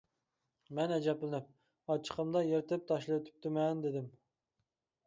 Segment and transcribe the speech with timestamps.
[0.79, 1.51] مەن ئەجەبلىنىپ:—
[1.95, 4.11] ئاچچىقىمدا يىرتىپ تاشلىۋېتىپتىمەن،— دېدىم.